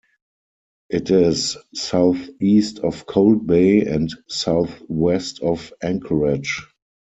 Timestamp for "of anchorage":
5.43-6.65